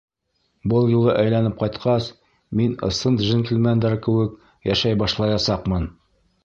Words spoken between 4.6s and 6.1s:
йәшәй башлаясаҡмын.